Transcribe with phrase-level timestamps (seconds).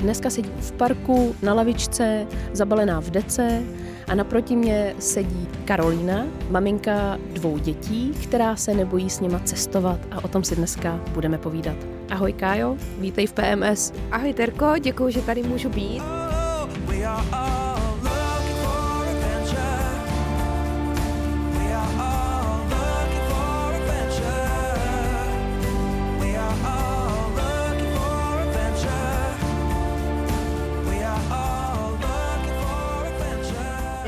[0.00, 3.62] Dneska sedím v parku, na lavičce, zabalená v dece
[4.08, 10.24] a naproti mě sedí Karolína, maminka dvou dětí, která se nebojí s nima cestovat a
[10.24, 11.76] o tom si dneska budeme povídat.
[12.10, 13.92] Ahoj Kájo, vítej v PMS.
[14.10, 16.02] Ahoj Terko, děkuji, že tady můžu být.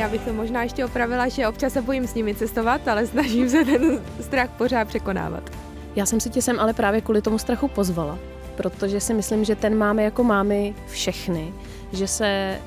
[0.00, 3.48] Já bych to možná ještě opravila, že občas se bojím s nimi cestovat, ale snažím
[3.48, 5.50] se ten strach pořád překonávat.
[5.96, 8.18] Já jsem si tě sem ale právě kvůli tomu strachu pozvala,
[8.56, 11.52] protože si myslím, že ten máme jako mámy všechny,
[11.92, 12.58] že se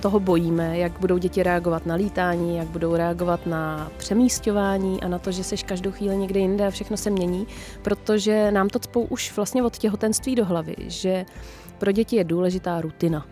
[0.00, 5.18] toho bojíme, jak budou děti reagovat na lítání, jak budou reagovat na přemístování a na
[5.18, 7.46] to, že seš každou chvíli někde jinde a všechno se mění,
[7.82, 11.24] protože nám to cpou už vlastně od těhotenství do hlavy, že
[11.78, 13.26] pro děti je důležitá rutina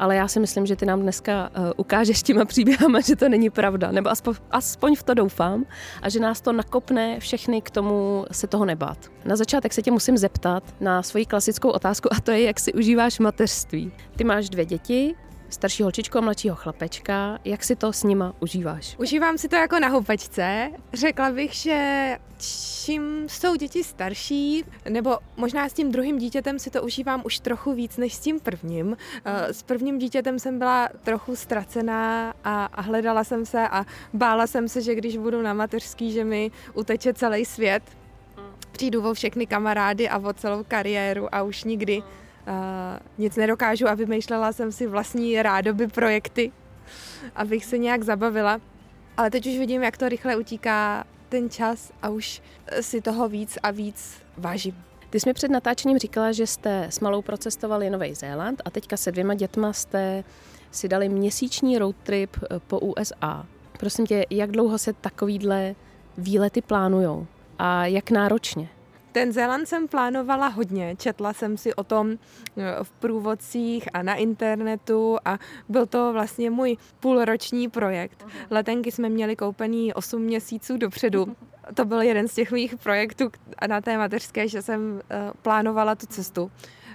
[0.00, 3.50] ale já si myslím, že ty nám dneska uh, ukážeš těma příběhama, že to není
[3.50, 5.66] pravda, nebo aspoň, aspoň v to doufám
[6.02, 8.98] a že nás to nakopne všechny k tomu se toho nebát.
[9.24, 12.72] Na začátek se tě musím zeptat na svoji klasickou otázku a to je, jak si
[12.72, 13.92] užíváš mateřství.
[14.16, 15.14] Ty máš dvě děti,
[15.50, 17.38] starší holčičku a mladšího chlapečka.
[17.44, 18.96] Jak si to s nima užíváš?
[18.98, 20.70] Užívám si to jako na houpečce.
[20.92, 22.16] Řekla bych, že
[22.84, 27.72] čím jsou děti starší, nebo možná s tím druhým dítětem si to užívám už trochu
[27.72, 28.96] víc než s tím prvním.
[29.24, 34.46] Eh, s prvním dítětem jsem byla trochu ztracená a, a hledala jsem se a bála
[34.46, 37.82] jsem se, že když budu na mateřský, že mi uteče celý svět.
[38.72, 42.29] Přijdu o všechny kamarády a o celou kariéru a už nikdy Uh,
[43.18, 46.52] nic nedokážu a vymýšlela jsem si vlastní rádoby projekty,
[47.36, 48.60] abych se nějak zabavila.
[49.16, 52.42] Ale teď už vidím, jak to rychle utíká ten čas a už
[52.80, 54.84] si toho víc a víc vážím.
[55.10, 58.96] Ty jsi mi před natáčením říkala, že jste s malou procestovali Nový Zéland a teďka
[58.96, 60.24] se dvěma dětma jste
[60.70, 63.46] si dali měsíční road trip eh, po USA.
[63.78, 65.74] Prosím tě, jak dlouho se takovýhle
[66.18, 67.26] výlety plánujou
[67.58, 68.68] a jak náročně?
[69.12, 72.16] Ten Zéland jsem plánovala hodně, četla jsem si o tom eh,
[72.82, 75.38] v průvodcích a na internetu a
[75.68, 78.26] byl to vlastně můj půlroční projekt.
[78.50, 81.36] Letenky jsme měli koupený 8 měsíců dopředu.
[81.74, 83.30] To byl jeden z těch mých projektů
[83.68, 86.50] na té mateřské, že jsem eh, plánovala tu cestu.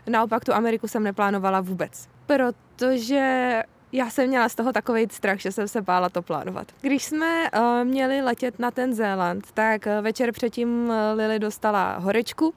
[0.09, 3.63] Naopak tu Ameriku jsem neplánovala vůbec, protože
[3.95, 6.67] já jsem měla z toho takový strach, že jsem se bála to plánovat.
[6.81, 11.97] Když jsme uh, měli letět na ten Zéland, tak uh, večer předtím uh, Lily dostala
[11.97, 12.53] horečku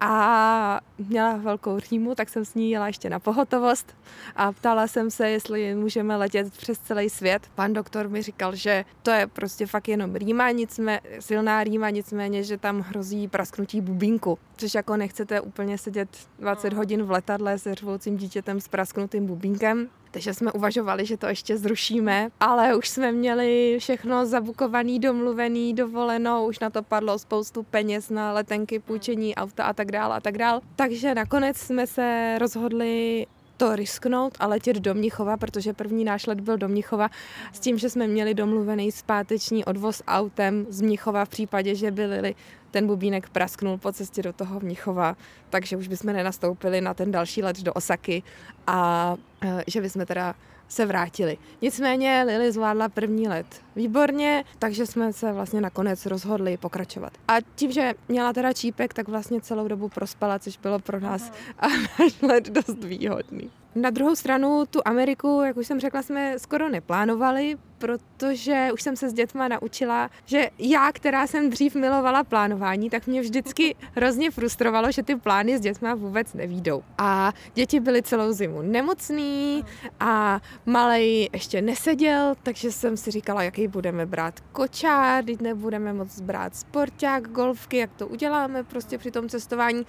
[0.00, 3.96] a měla velkou rýmu, tak jsem s ní jela ještě na pohotovost
[4.36, 7.42] a ptala jsem se, jestli můžeme letět přes celý svět.
[7.54, 12.42] Pan doktor mi říkal, že to je prostě fakt jenom rýma, nicmé, silná rýma, nicméně,
[12.42, 16.08] že tam hrozí prasknutí bubínku, což jako nechcete úplně sedět
[16.38, 19.88] 20 hodin v letadle se řvoucím dítětem s prasknutým bubínkem.
[20.10, 26.46] Takže jsme uvažovali, že to ještě zrušíme, ale už jsme měli všechno zabukovaný, domluvený, dovoleno,
[26.46, 30.38] už na to padlo spoustu peněz na letenky, půjčení auta a tak dále a tak
[30.38, 30.60] dále.
[30.76, 33.26] Takže nakonec jsme se rozhodli
[33.60, 37.10] to risknout a letět do Mnichova, protože první náš let byl do Mnichova
[37.52, 42.34] s tím, že jsme měli domluvený zpáteční odvoz autem z Mnichova v případě, že byli
[42.70, 45.16] ten bubínek prasknul po cestě do toho Mnichova,
[45.50, 48.22] takže už bychom nenastoupili na ten další let do Osaky
[48.66, 50.34] a e, že bychom teda
[50.70, 51.38] se vrátili.
[51.62, 57.12] Nicméně Lily zvládla první let výborně, takže jsme se vlastně nakonec rozhodli pokračovat.
[57.28, 61.32] A tím, že měla teda čípek, tak vlastně celou dobu prospala, což bylo pro nás
[61.58, 63.50] a náš let dost výhodný.
[63.74, 68.96] Na druhou stranu tu Ameriku, jak už jsem řekla, jsme skoro neplánovali, protože už jsem
[68.96, 74.30] se s dětma naučila, že já, která jsem dřív milovala plánování, tak mě vždycky hrozně
[74.30, 76.82] frustrovalo, že ty plány s dětma vůbec nevídou.
[76.98, 79.64] A děti byly celou zimu nemocný
[80.00, 86.20] a malej ještě neseděl, takže jsem si říkala, jaký budeme brát kočár, teď nebudeme moc
[86.20, 89.86] brát sporták, golfky, jak to uděláme prostě při tom cestování.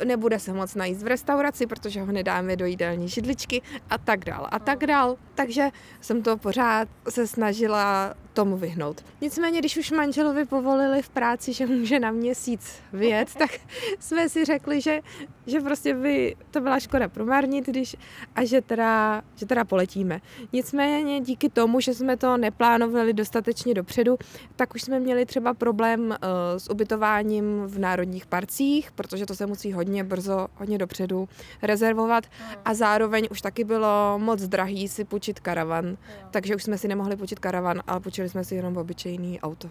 [0.00, 4.24] E, nebude se moc najíst v restauraci, protože ho nedáme do jídelní židličky a tak
[4.24, 5.16] dál a tak dál.
[5.34, 5.68] Takže
[6.00, 9.04] jsem to pořád se snažila tomu vyhnout.
[9.20, 13.50] Nicméně, když už manželovi povolili v práci, že může na měsíc vyjet, tak
[13.98, 15.00] jsme si řekli, že,
[15.46, 17.96] že prostě by to byla škoda promarnit, když,
[18.34, 20.20] a že teda, že teda poletíme.
[20.52, 24.16] Nicméně díky tomu, že jsme to neplánovali dostatečně dopředu,
[24.56, 26.16] tak už jsme měli třeba problém uh,
[26.58, 31.28] s ubytováním v národních parcích, protože to se musí hodně brzo, hodně dopředu
[31.62, 32.24] rezervovat
[32.64, 32.97] a zároveň
[33.30, 35.96] už taky bylo moc drahý si půjčit karavan,
[36.30, 39.68] takže už jsme si nemohli půjčit karavan, ale půjčili jsme si jenom obyčejný auto.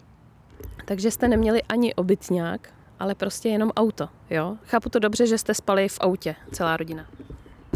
[0.86, 2.70] Takže jste neměli ani obytňák,
[3.00, 4.58] ale prostě jenom auto, jo?
[4.66, 7.06] Chápu to dobře, že jste spali v autě, celá rodina.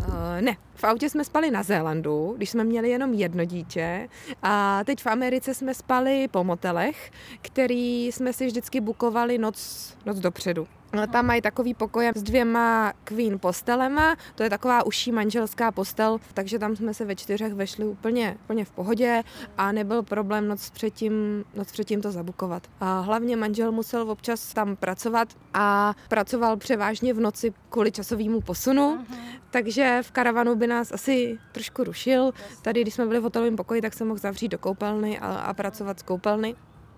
[0.08, 4.10] Uh, ne, v autě jsme spali na Zélandu, když jsme měli jenom jedno dítě
[4.44, 7.12] a teď v Americe jsme spali po motelech,
[7.42, 10.68] který jsme si vždycky bukovali noc, noc dopředu.
[10.94, 16.18] No, tam mají takový pokoje s dvěma queen postelema, to je taková uší manželská postel,
[16.34, 19.24] takže tam jsme se ve čtyřech vešli úplně, úplně v pohodě
[19.58, 22.68] a nebyl problém noc předtím, noc předtím to zabukovat.
[22.80, 28.98] A hlavně manžel musel občas tam pracovat a pracoval převážně v noci kvůli časovému posunu,
[28.98, 29.40] uh-huh.
[29.52, 32.32] takže v karavanu by nás asi trošku rušil.
[32.62, 35.54] Tady, když jsme byli v hotelovém pokoji, tak se mohl zavřít do koupelny a, a
[35.54, 36.56] pracovat z koupelny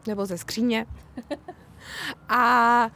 [0.08, 0.86] nebo ze skříně.
[2.30, 2.90] A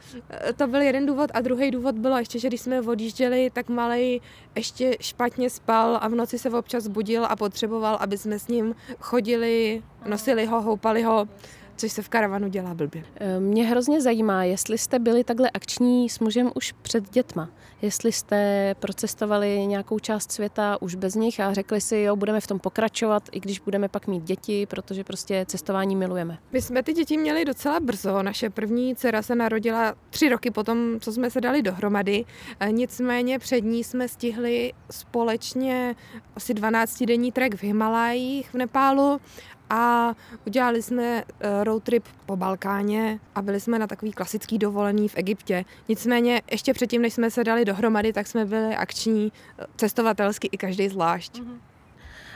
[0.56, 1.30] to byl jeden důvod.
[1.34, 4.20] A druhý důvod bylo ještě, že když jsme odjížděli, tak malej
[4.54, 8.74] ještě špatně spal a v noci se občas budil a potřeboval, aby jsme s ním
[9.00, 11.28] chodili, nosili ho, houpali ho
[11.78, 13.04] což se v karavanu dělá blbě.
[13.16, 17.50] Eh, mě hrozně zajímá, jestli jste byli takhle akční s mužem už před dětma.
[17.82, 22.46] Jestli jste procestovali nějakou část světa už bez nich a řekli si, jo, budeme v
[22.46, 26.38] tom pokračovat, i když budeme pak mít děti, protože prostě cestování milujeme.
[26.52, 28.22] My jsme ty děti měli docela brzo.
[28.22, 32.24] Naše první dcera se narodila tři roky potom, co jsme se dali dohromady.
[32.70, 35.96] Nicméně před ní jsme stihli společně
[36.36, 39.20] asi 12-denní trek v Himalájích v Nepálu
[39.70, 40.14] a
[40.46, 45.16] udělali jsme eh, road trip po Balkáně a byli jsme na takový klasický dovolený v
[45.16, 45.64] Egyptě.
[45.88, 50.56] Nicméně ještě předtím, než jsme se dali dohromady, tak jsme byli akční eh, cestovatelsky i
[50.56, 51.40] každý zvlášť.
[51.40, 51.58] Mm-hmm.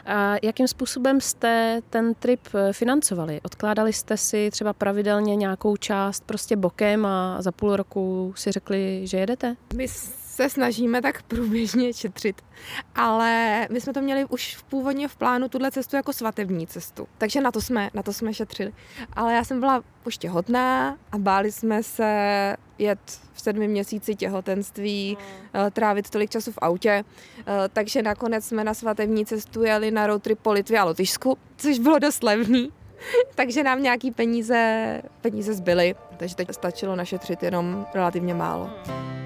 [0.06, 3.40] A jakým způsobem jste ten trip eh, financovali?
[3.42, 9.00] Odkládali jste si třeba pravidelně nějakou část prostě bokem a za půl roku si řekli,
[9.04, 9.56] že jedete?
[9.74, 9.88] My
[10.32, 12.42] se snažíme tak průběžně šetřit.
[12.94, 17.08] Ale my jsme to měli už v původně v plánu tuhle cestu jako svatební cestu.
[17.18, 18.72] Takže na to jsme, na to jsme šetřili.
[19.12, 25.18] Ale já jsem byla už těhotná a báli jsme se jet v sedmi měsíci těhotenství,
[25.54, 25.70] hmm.
[25.70, 27.04] trávit tolik času v autě.
[27.38, 31.38] Eh, takže nakonec jsme na svatební cestu jeli na road trip po Litvě a Lotyšsku,
[31.56, 32.72] což bylo dost levný.
[33.34, 38.70] takže nám nějaký peníze, peníze zbyly, takže teď stačilo našetřit jenom relativně málo.
[38.86, 39.21] Hmm.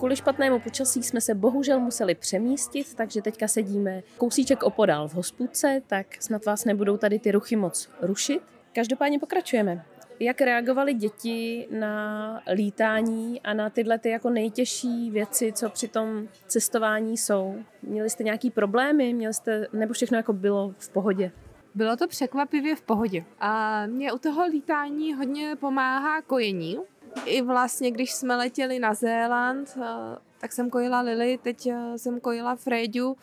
[0.00, 5.82] Kvůli špatnému počasí jsme se bohužel museli přemístit, takže teďka sedíme kousíček opodál v hospůdce,
[5.86, 8.42] tak snad vás nebudou tady ty ruchy moc rušit.
[8.74, 9.84] Každopádně pokračujeme.
[10.20, 16.28] Jak reagovaly děti na lítání a na tyhle ty jako nejtěžší věci, co při tom
[16.46, 17.56] cestování jsou?
[17.82, 19.14] Měli jste nějaký problémy?
[19.14, 21.32] Měli jste, nebo všechno jako bylo v pohodě?
[21.74, 23.24] Bylo to překvapivě v pohodě.
[23.40, 26.78] A mě u toho lítání hodně pomáhá kojení,
[27.24, 32.20] i vlastně, když jsme letěli na Zéland, eh, tak jsem kojila Lily, teď eh, jsem
[32.20, 33.16] kojila Fredu,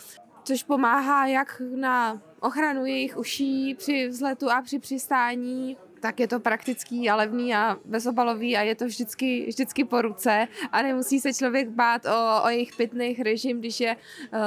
[0.44, 6.40] což pomáhá jak na ochranu jejich uší při vzletu a při přistání, tak je to
[6.40, 11.34] praktický a levný a bezobalový a je to vždycky, vždycky po ruce a nemusí se
[11.34, 14.40] člověk bát o, o jejich pitných režim, když je uh,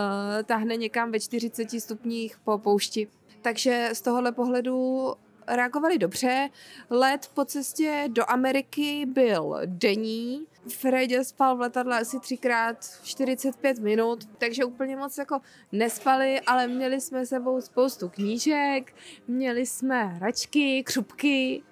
[0.45, 3.09] tahne někam ve 40 stupních po poušti.
[3.43, 5.13] Takže z tohohle pohledu
[5.51, 6.49] reagovali dobře.
[6.91, 10.47] Let po cestě do Ameriky byl denní.
[10.69, 15.41] Fredě spal v letadle asi třikrát 45 minut, takže úplně moc jako
[15.73, 18.95] nespali, ale měli jsme sebou spoustu knížek,
[19.29, 21.63] měli jsme hračky, křupky,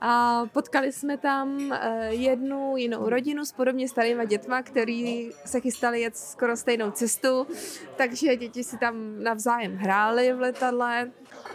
[0.00, 6.00] a potkali jsme tam eh, jednu jinou rodinu s podobně starýma dětma, který se chystali
[6.00, 7.46] jet skoro stejnou cestu,
[7.96, 11.10] takže děti si tam navzájem hráli v letadle,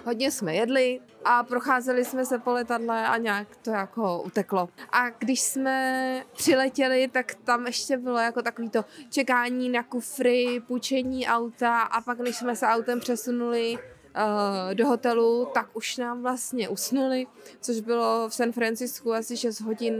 [0.05, 4.69] hodně jsme jedli a procházeli jsme se po letadle a nějak to jako uteklo.
[4.91, 11.27] A když jsme přiletěli, tak tam ještě bylo jako takový to čekání na kufry, půjčení
[11.27, 13.77] auta a pak než jsme se autem přesunuli
[14.73, 17.27] do hotelu, tak už nám vlastně usnuli,
[17.61, 19.95] což bylo v San Francisku asi 6 hodin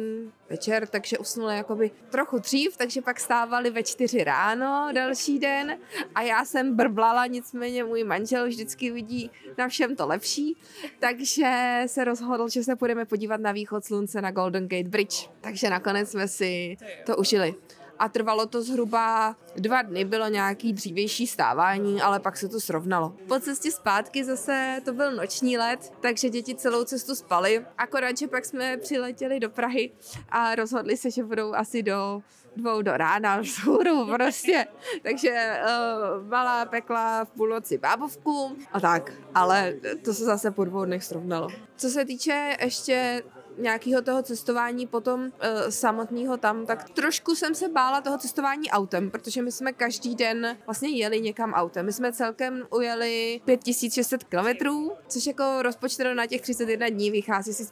[0.49, 5.77] večer, takže usnuli jakoby trochu dřív, takže pak stávali ve 4 ráno další den
[6.15, 10.57] a já jsem brblala, nicméně můj manžel vždycky vidí na všem to lepší,
[10.99, 15.69] takže se rozhodl, že se půjdeme podívat na východ slunce na Golden Gate Bridge, takže
[15.69, 17.55] nakonec jsme si to užili.
[18.01, 23.13] A trvalo to zhruba dva dny, bylo nějaký dřívější stávání, ale pak se to srovnalo.
[23.27, 28.27] Po cestě zpátky zase to byl noční let, takže děti celou cestu spali, akorát, že
[28.27, 29.91] pak jsme přiletěli do Prahy
[30.29, 32.21] a rozhodli se, že budou asi do
[32.55, 34.67] dvou do rána vzhůru prostě.
[35.03, 39.13] Takže uh, malá pekla v půlnoci bábovku a tak.
[39.35, 39.73] Ale
[40.05, 41.47] to se zase po dvou dnech srovnalo.
[41.75, 43.23] Co se týče ještě
[43.57, 45.29] nějakého toho cestování potom uh,
[45.69, 50.57] samotného tam, tak trošku jsem se bála toho cestování autem, protože my jsme každý den
[50.65, 51.85] vlastně jeli někam autem.
[51.85, 57.63] My jsme celkem ujeli 5600 kilometrů, což jako rozpočteno na těch 31 dní vychází si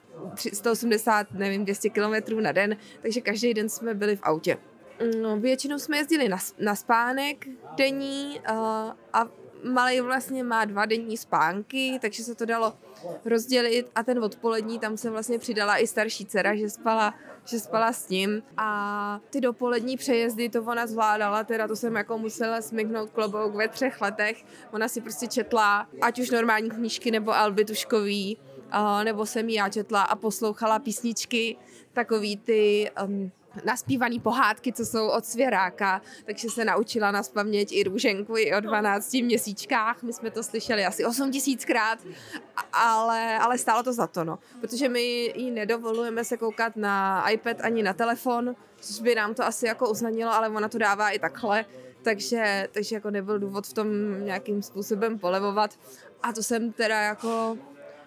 [0.54, 4.58] 180, nevím, 200 kilometrů na den, takže každý den jsme byli v autě.
[5.22, 8.58] No, většinou jsme jezdili na, na spánek denní uh,
[9.14, 9.28] a
[9.64, 12.74] malý vlastně má dva denní spánky, takže se to dalo
[13.26, 17.14] rozdělit a ten odpolední tam se vlastně přidala i starší dcera, že spala,
[17.46, 18.44] že spala s ním.
[18.58, 23.68] A ty dopolední přejezdy to ona zvládala, teda to jsem jako musela smignout klobouk ve
[23.68, 28.38] třech letech, ona si prostě četla ať už normální knížky nebo Alby Tuškový,
[28.74, 31.58] uh, nebo jsem ji já četla a poslouchala písničky,
[31.94, 33.32] takový ty um,
[33.66, 37.24] naspívaný pohádky, co jsou od svěráka, takže se naučila na
[37.72, 40.04] i růženku i o 12 měsíčkách.
[40.04, 42.00] My jsme to slyšeli asi 8 tisíckrát,
[42.74, 44.40] ale, ale stálo to za to, no.
[44.62, 45.02] Protože my
[45.36, 49.90] ji nedovolujeme se koukat na iPad ani na telefon, což by nám to asi jako
[49.90, 51.66] uznanilo, ale ona to dává i takhle,
[52.02, 53.88] takže, takže jako nebyl důvod v tom
[54.26, 55.72] nějakým způsobem polevovat.
[56.24, 57.58] A to jsem teda jako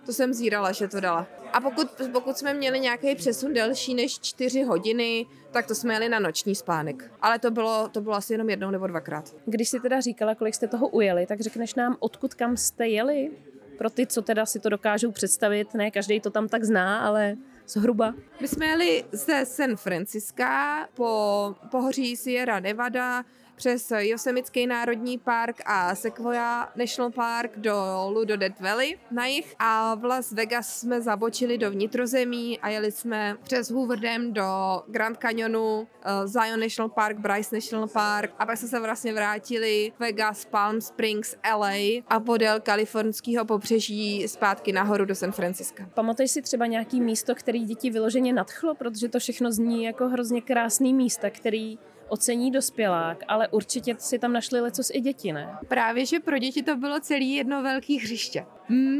[0.07, 1.27] to jsem zírala, že to dala.
[1.53, 6.09] A pokud, pokud jsme měli nějaký přesun delší než čtyři hodiny, tak to jsme jeli
[6.09, 7.11] na noční spánek.
[7.21, 9.35] Ale to bylo, to bylo asi jenom jednou nebo dvakrát.
[9.47, 13.31] Když si teda říkala, kolik jste toho ujeli, tak řekneš nám, odkud kam jste jeli?
[13.79, 17.37] Pro ty, co teda si to dokážou představit, ne každý to tam tak zná, ale
[17.69, 18.15] zhruba.
[18.41, 23.25] My jsme jeli ze San Francisca po pohoří Sierra Nevada,
[23.57, 29.95] přes Yosemite národní park a Sequoia National Park dolů do Death Valley na jich a
[29.95, 35.17] v Las Vegas jsme zabočili do vnitrozemí a jeli jsme přes Hoover Dam do Grand
[35.17, 35.87] Canyonu, uh,
[36.27, 38.35] Zion National Park, Bryce National Park.
[38.39, 44.73] A pak jsme se vlastně vrátili Vegas, Palm Springs, LA a podél kalifornského pobřeží zpátky
[44.73, 45.89] nahoru do San Francisca.
[45.95, 50.41] Pamatuješ si třeba nějaký místo, který děti vyloženě nadchlo, protože to všechno zní jako hrozně
[50.41, 51.79] krásný místa, který
[52.13, 55.59] ocení dospělák, ale určitě si tam našli lecos i děti, ne?
[55.69, 58.47] Právě, že pro děti to bylo celý jedno velké hřiště.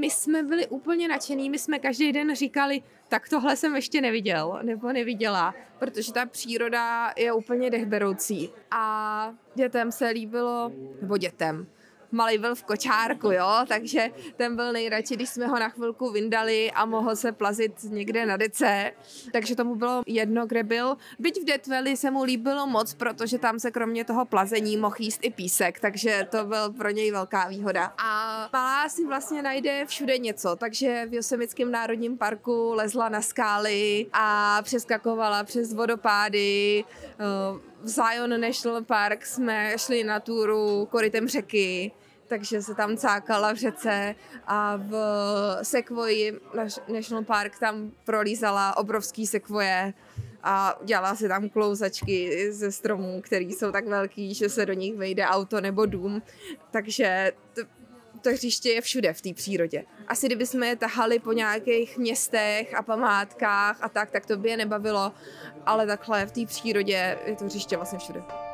[0.01, 4.61] My jsme byli úplně nadšený, my jsme každý den říkali, tak tohle jsem ještě neviděl
[4.63, 8.51] nebo neviděla, protože ta příroda je úplně dechberoucí.
[8.71, 11.67] A dětem se líbilo, nebo dětem,
[12.13, 16.71] malý byl v kočárku, jo, takže ten byl nejradši, když jsme ho na chvilku vyndali
[16.71, 18.93] a mohl se plazit někde na dece,
[19.33, 20.97] takže tomu bylo jedno, kde byl.
[21.19, 25.21] Byť v Valley se mu líbilo moc, protože tam se kromě toho plazení mohl jíst
[25.23, 27.93] i písek, takže to byl pro něj velká výhoda.
[27.99, 34.07] A malá si vlastně najde všude něco, takže v Yosemiteckém národním parku lezla na skály
[34.13, 41.93] a přeskakovala přes vodopády, eh, v Zion National Park jsme šli na túru korytem řeky,
[42.33, 44.15] takže se tam cákala v řece
[44.47, 44.93] a v
[45.63, 46.33] Sequoia
[46.89, 49.95] National Park tam prolízala obrovský sekvoje
[50.43, 54.97] a dělala si tam klouzačky ze stromů, které jsou tak velký, že se do nich
[54.97, 56.23] vejde auto nebo dům.
[56.71, 57.63] Takže to,
[58.21, 59.85] to hřiště je všude v té přírodě.
[60.09, 64.49] Asi kdyby jsme je tahali po nějakých městech a památkách a tak, tak to by
[64.49, 65.13] je nebavilo,
[65.67, 68.52] ale takhle v té přírodě je to hřiště vlastně všude.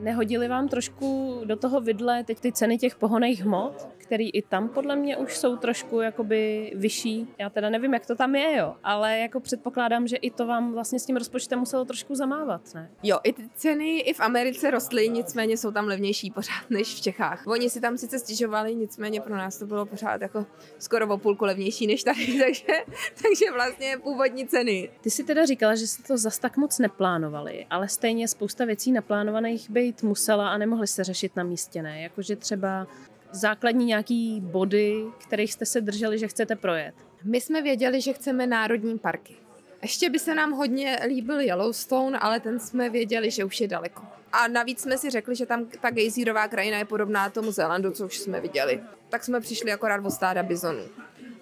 [0.00, 4.68] Nehodili vám trošku do toho vidle teď ty ceny těch pohoných hmot, který i tam
[4.68, 7.28] podle mě už jsou trošku jakoby vyšší.
[7.38, 10.72] Já teda nevím, jak to tam je, jo, ale jako předpokládám, že i to vám
[10.72, 12.90] vlastně s tím rozpočtem muselo trošku zamávat, ne?
[13.02, 17.00] Jo, i ty ceny i v Americe rostly, nicméně jsou tam levnější pořád než v
[17.00, 17.46] Čechách.
[17.46, 20.46] Oni si tam sice stěžovali, nicméně pro nás to bylo pořád jako
[20.78, 22.84] skoro o půlku levnější než tady, takže,
[23.22, 24.90] takže vlastně původní ceny.
[25.00, 28.92] Ty si teda říkala, že jste to zas tak moc neplánovali, ale stejně spousta věcí
[28.92, 32.02] naplánovaných být musela a nemohli se řešit na místě, ne?
[32.02, 32.86] Jakože třeba
[33.32, 36.94] základní nějaký body, kterých jste se drželi, že chcete projet?
[37.24, 39.36] My jsme věděli, že chceme národní parky.
[39.82, 44.02] Ještě by se nám hodně líbil Yellowstone, ale ten jsme věděli, že už je daleko.
[44.32, 48.06] A navíc jsme si řekli, že tam ta gejzírová krajina je podobná tomu Zélandu, co
[48.06, 48.80] už jsme viděli.
[49.08, 50.84] Tak jsme přišli akorát o stáda bizonů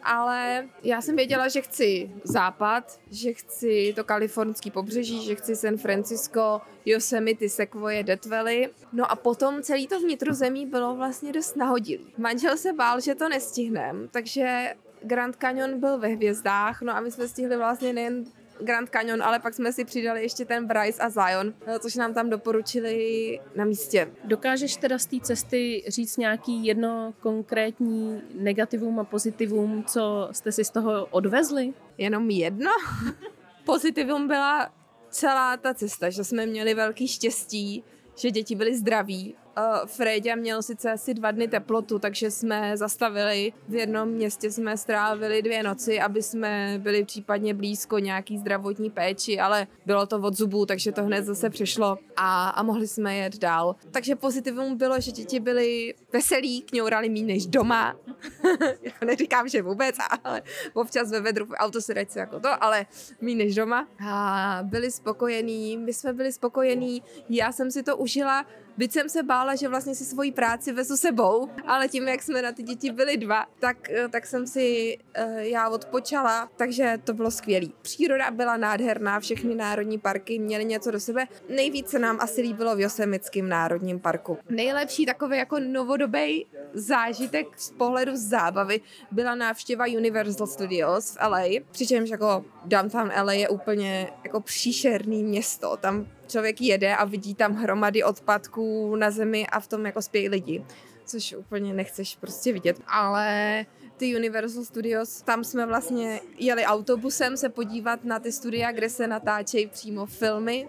[0.03, 5.77] ale já jsem věděla, že chci západ, že chci to kalifornský pobřeží, že chci San
[5.77, 8.69] Francisco, Yosemite, Sequoia, Death Valley.
[8.93, 12.07] No a potom celý to vnitrozemí bylo vlastně dost nahodilý.
[12.19, 17.11] Manžel se bál, že to nestihnem, takže Grand Canyon byl ve hvězdách, no a my
[17.11, 18.25] jsme stihli vlastně nejen
[18.61, 22.15] Grand Canyon, ale pak jsme si přidali ještě ten Bryce a Zion, eh, což nám
[22.15, 24.13] tam doporučili na místě.
[24.25, 30.65] Dokážeš teda z té cesty říct nějaký jedno konkrétní negativum a pozitivum, co jste si
[30.65, 31.75] z toho odvezli?
[31.99, 32.71] Jenom jedno?
[33.65, 34.73] Pozitivum byla
[35.11, 37.85] celá ta cesta, že jsme měli velký štěstí,
[38.17, 43.53] že děti byly zdraví Uh, Fréďa měl sice asi dva dny teplotu, takže jsme zastavili.
[43.69, 49.41] V jednom městě jsme strávili dvě noci, aby jsme byli případně blízko nějaký zdravotní péči,
[49.41, 53.39] ale bylo to od zubů, takže to hned zase přešlo a, a mohli jsme jet
[53.39, 53.77] dál.
[53.91, 57.97] Takže pozitivum bylo, že děti byly veselí, kňourali méně než doma.
[58.83, 60.43] jako neříkám, že vůbec, ale
[60.75, 62.87] občas ve vedru auto se jako to, ale
[63.21, 63.89] méně než doma.
[64.09, 68.47] A byli spokojení, my jsme byli spokojení, já jsem si to užila,
[68.79, 72.43] Byť jsem se bála, že vlastně si svoji práci vezu sebou, ale tím, jak jsme
[72.43, 77.15] na ty děti byli dva, tak, eh, tak jsem si uh, já odpočala, takže to
[77.15, 77.67] bylo skvělé.
[77.83, 81.27] Příroda byla nádherná, všechny národní parky měly něco do sebe.
[81.49, 84.39] Nejvíce nám asi líbilo v Josemickém národním parku.
[84.51, 86.47] Nejlepší takový jako novodobý
[86.79, 88.81] zážitek z pohledu zábavy
[89.11, 95.77] byla návštěva Universal Studios v LA, přičemž jako downtown LA je úplně jako příšerný město.
[95.77, 100.29] Tam člověk jede a vidí tam hromady odpadků na zemi a v tom jako spějí
[100.29, 100.65] lidi,
[101.05, 102.81] což úplně nechceš prostě vidět.
[102.87, 103.67] Ale
[103.97, 109.07] ty Universal Studios, tam jsme vlastně jeli autobusem se podívat na ty studia, kde se
[109.07, 110.69] natáčejí přímo filmy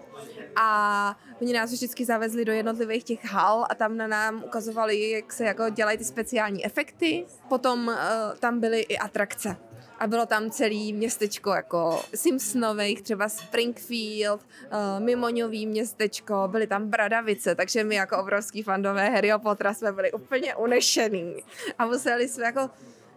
[0.56, 5.32] a oni nás vždycky zavezli do jednotlivých těch hal a tam na nám ukazovali, jak
[5.32, 7.26] se jako dělají ty speciální efekty.
[7.48, 7.94] Potom uh,
[8.38, 9.56] tam byly i atrakce
[9.98, 17.54] a bylo tam celý městečko jako Simpsonových, třeba Springfield, uh, Mimoňový městečko, byly tam Bradavice,
[17.54, 21.36] takže my jako obrovský fandové Harry Pottera jsme byli úplně unešený
[21.78, 22.70] a museli jsme jako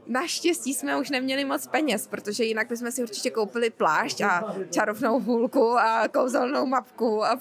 [0.07, 5.19] Naštěstí jsme už neměli moc peněz, protože jinak bychom si určitě koupili plášť a čarovnou
[5.19, 7.39] hůlku a kouzelnou mapku a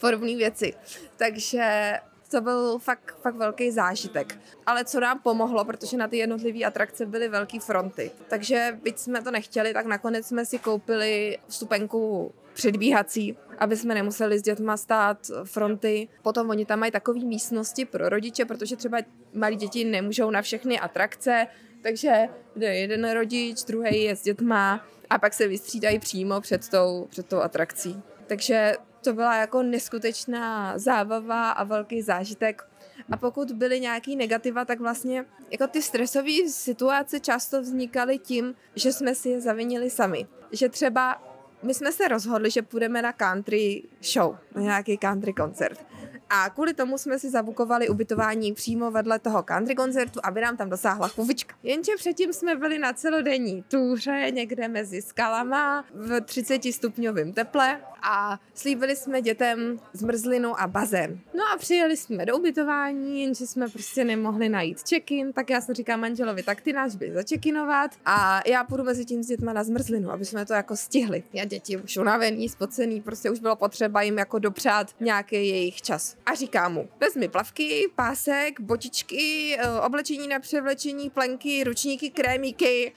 [0.00, 0.74] podobné věci.
[1.16, 1.92] Takže
[2.30, 4.38] to byl fakt, fakt velký zážitek.
[4.66, 8.10] Ale co nám pomohlo, protože na ty jednotlivé atrakce byly velké fronty.
[8.28, 14.38] Takže byť jsme to nechtěli, tak nakonec jsme si koupili vstupenku předbíhací, aby jsme nemuseli
[14.38, 16.08] s dětma stát fronty.
[16.22, 18.98] Potom oni tam mají takové místnosti pro rodiče, protože třeba
[19.34, 21.46] malí děti nemůžou na všechny atrakce,
[21.82, 27.06] takže jde jeden rodič, druhý je s dětma a pak se vystřídají přímo před tou,
[27.10, 28.02] před tou atrakcí.
[28.26, 32.62] Takže to byla jako neskutečná zábava a velký zážitek.
[33.10, 38.92] A pokud byly nějaký negativa, tak vlastně jako ty stresové situace často vznikaly tím, že
[38.92, 40.26] jsme si je zavinili sami.
[40.52, 41.29] Že třeba
[41.62, 45.86] my jsme se rozhodli, že půjdeme na country show, na nějaký country koncert.
[46.30, 50.70] A kvůli tomu jsme si zabukovali ubytování přímo vedle toho country koncertu, aby nám tam
[50.70, 51.54] dosáhla chůvička.
[51.62, 58.40] Jenže předtím jsme byli na celodenní túře někde mezi skalama v 30 stupňovém teple a
[58.54, 61.20] slíbili jsme dětem zmrzlinu a bazén.
[61.34, 65.74] No a přijeli jsme do ubytování, jenže jsme prostě nemohli najít check-in, tak já jsem
[65.74, 69.64] říkám manželovi, tak ty nás by začekinovat a já půjdu mezi tím s dětma na
[69.64, 71.22] zmrzlinu, aby jsme to jako stihli.
[71.32, 76.16] Já děti už unavený, spocený, prostě už bylo potřeba jim jako dopřát nějaký jejich čas.
[76.26, 82.92] A říká mu, vezmi plavky, pásek, botičky, eh, oblečení na převlečení, plenky, ručníky, krémíky.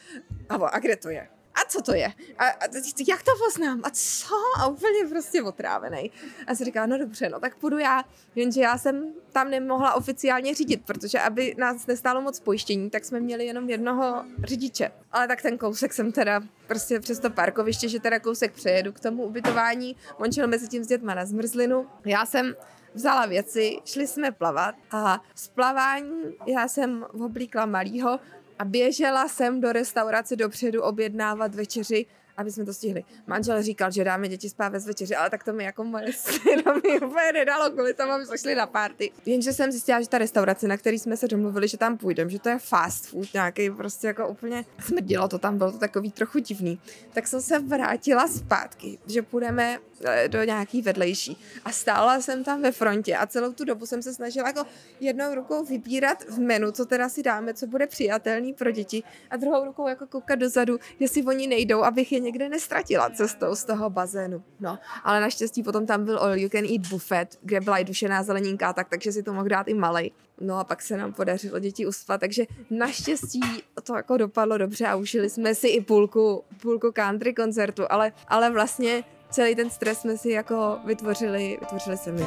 [0.50, 1.28] A, a kde to je?
[1.56, 2.14] A co to je?
[2.38, 2.66] A, a
[3.08, 3.82] jak to poznám?
[3.84, 4.36] A co?
[4.60, 6.12] A úplně prostě otrávený.
[6.48, 8.04] A se říká, no dobře, no tak půjdu já.
[8.36, 13.20] Jenže já jsem tam nemohla oficiálně řídit, protože aby nás nestálo moc pojištění, tak jsme
[13.20, 14.92] měli jenom jednoho řidiče.
[15.12, 19.00] Ale tak ten kousek jsem teda prostě přes to parkoviště, že teda kousek přejedu k
[19.00, 19.96] tomu ubytování.
[20.18, 21.88] On šel mezi tím s dětma na zmrzlinu.
[22.06, 22.56] Já jsem
[22.94, 28.20] vzala věci, šli jsme plavat a z plavání já jsem oblíkla malýho,
[28.64, 32.06] a běžela jsem do restaurace dopředu objednávat večeři
[32.38, 33.04] aby jsme to stihli.
[33.28, 36.06] Manžel říkal, že dáme děti spát ve večeři, ale tak to mi jako moje
[36.84, 39.12] mi úplně nedalo kvůli tomu, aby šli na party.
[39.26, 42.40] Jenže jsem zjistila, že ta restaurace, na který jsme se domluvili, že tam půjdeme, že
[42.40, 46.40] to je fast food nějaký, prostě jako úplně smrdilo to tam, bylo to takový trochu
[46.40, 46.80] divný.
[47.14, 49.80] Tak jsem se vrátila zpátky, že půjdeme
[50.28, 51.38] do nějaký vedlejší.
[51.66, 54.64] A stála jsem tam ve frontě a celou tu dobu jsem se snažila jako
[55.00, 59.38] jednou rukou vybírat v menu, co teda si dáme, co bude přijatelný pro děti a
[59.38, 63.90] druhou rukou jako koukat dozadu, jestli oni nejdou, abych je někde nestratila cestou z toho
[63.90, 64.44] bazénu.
[64.60, 68.24] No, ale naštěstí potom tam byl all you can eat buffet, kde byla i dušená
[68.24, 70.12] zeleninka, tak, takže si to mohl dát i malej.
[70.42, 73.42] No a pak se nám podařilo děti uspat, takže naštěstí
[73.84, 78.52] to jako dopadlo dobře a užili jsme si i půlku, půlku country koncertu, ale, ale
[78.52, 82.26] vlastně celý ten stres jsme si jako vytvořili, vytvořili sami.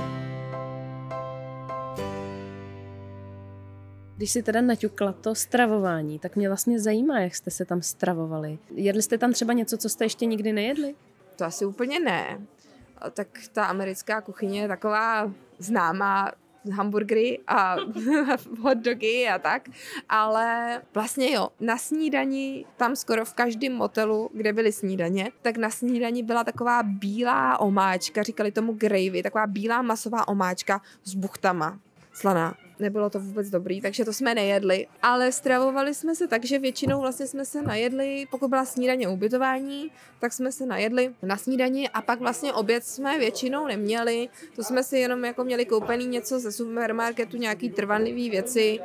[4.17, 8.59] Když si teda naťukla to stravování, tak mě vlastně zajímá, jak jste se tam stravovali.
[8.75, 10.95] Jedli jste tam třeba něco, co jste ještě nikdy nejedli?
[11.37, 12.41] To asi úplně ne.
[13.13, 16.33] Tak ta americká kuchyně je taková známá
[16.73, 17.77] hamburgery a
[18.61, 19.69] hot dogy a tak,
[20.09, 25.71] ale vlastně jo, na snídani, tam skoro v každém motelu, kde byly snídaně, tak na
[25.71, 31.79] snídani byla taková bílá omáčka, říkali tomu gravy, taková bílá masová omáčka s buchtama,
[32.13, 34.87] slaná nebylo to vůbec dobrý, takže to jsme nejedli.
[35.03, 39.91] Ale stravovali jsme se tak, že většinou vlastně jsme se najedli, pokud byla snídaně ubytování,
[40.21, 44.29] tak jsme se najedli na snídani a pak vlastně oběd jsme většinou neměli.
[44.57, 48.81] To jsme si jenom jako měli koupený něco ze supermarketu, nějaký trvanlivý věci,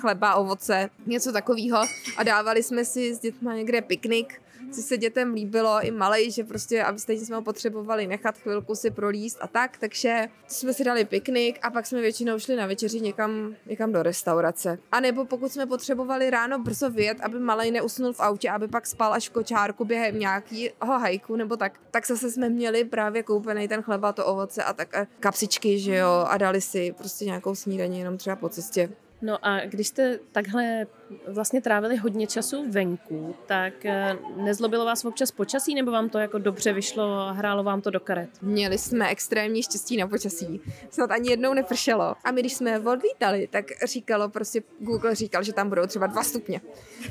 [0.00, 1.78] chleba, ovoce, něco takového
[2.16, 4.40] a dávali jsme si s dětma někde piknik
[4.72, 8.74] co se dětem líbilo, i malej, že prostě, aby stejně jsme ho potřebovali nechat chvilku
[8.74, 12.66] si prolíst a tak, takže jsme si dali piknik a pak jsme většinou šli na
[12.66, 14.78] večeři někam, někam do restaurace.
[14.92, 18.86] A nebo pokud jsme potřebovali ráno brzo vyjet, aby malej neusnul v autě, aby pak
[18.86, 23.68] spal až v kočárku během nějakého hajku nebo tak, tak zase jsme měli právě koupený
[23.68, 27.54] ten chleba, to ovoce a tak a kapsičky, že jo, a dali si prostě nějakou
[27.54, 28.90] snídaní jenom třeba po cestě.
[29.22, 30.86] No a když jste takhle
[31.28, 36.38] vlastně trávili hodně času venku, tak eh, nezlobilo vás občas počasí, nebo vám to jako
[36.38, 38.30] dobře vyšlo a hrálo vám to do karet?
[38.42, 40.60] Měli jsme extrémní štěstí na počasí.
[40.90, 42.14] Snad ani jednou nepršelo.
[42.24, 46.22] A my, když jsme odlítali, tak říkalo prostě, Google říkal, že tam budou třeba dva
[46.22, 46.60] stupně.